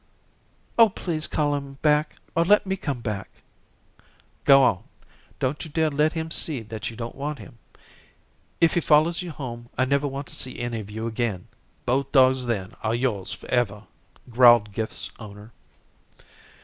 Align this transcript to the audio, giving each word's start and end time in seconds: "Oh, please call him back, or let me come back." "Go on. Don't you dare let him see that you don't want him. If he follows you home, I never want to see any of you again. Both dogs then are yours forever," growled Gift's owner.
"Oh, 0.79 0.89
please 0.89 1.27
call 1.27 1.53
him 1.53 1.73
back, 1.83 2.15
or 2.35 2.43
let 2.43 2.65
me 2.65 2.75
come 2.75 3.01
back." 3.01 3.29
"Go 4.45 4.63
on. 4.63 4.83
Don't 5.39 5.63
you 5.63 5.69
dare 5.69 5.91
let 5.91 6.13
him 6.13 6.31
see 6.31 6.61
that 6.63 6.89
you 6.89 6.95
don't 6.95 7.13
want 7.13 7.37
him. 7.37 7.59
If 8.59 8.73
he 8.73 8.79
follows 8.81 9.21
you 9.21 9.29
home, 9.29 9.69
I 9.77 9.85
never 9.85 10.07
want 10.07 10.25
to 10.29 10.35
see 10.35 10.57
any 10.57 10.79
of 10.79 10.89
you 10.89 11.05
again. 11.05 11.49
Both 11.85 12.11
dogs 12.11 12.47
then 12.47 12.73
are 12.81 12.95
yours 12.95 13.31
forever," 13.31 13.85
growled 14.27 14.71
Gift's 14.71 15.11
owner. 15.19 15.51